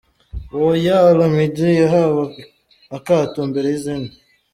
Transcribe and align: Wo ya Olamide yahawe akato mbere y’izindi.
Wo 0.61 0.69
ya 0.85 0.97
Olamide 1.09 1.69
yahawe 1.81 2.25
akato 2.97 3.37
mbere 3.49 3.67
y’izindi. 3.71 4.15